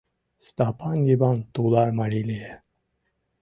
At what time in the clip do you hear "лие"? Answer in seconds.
2.29-2.53